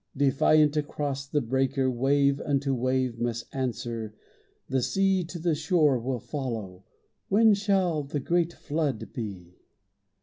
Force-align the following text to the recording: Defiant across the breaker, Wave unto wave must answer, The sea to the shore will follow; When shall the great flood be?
Defiant 0.17 0.75
across 0.75 1.27
the 1.27 1.41
breaker, 1.41 1.87
Wave 1.91 2.41
unto 2.43 2.73
wave 2.73 3.19
must 3.19 3.45
answer, 3.53 4.15
The 4.67 4.81
sea 4.81 5.23
to 5.25 5.37
the 5.37 5.53
shore 5.53 5.99
will 5.99 6.19
follow; 6.19 6.85
When 7.29 7.53
shall 7.53 8.01
the 8.01 8.19
great 8.19 8.51
flood 8.51 9.13
be? 9.13 9.59